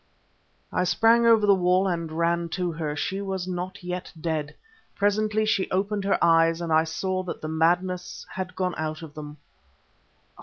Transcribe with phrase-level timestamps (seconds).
[0.73, 2.95] I sprang over the wall and ran to her.
[2.95, 4.55] She was not yet dead.
[4.95, 9.13] Presently she opened her eyes, and I saw that the madness had gone out of
[9.13, 9.37] them.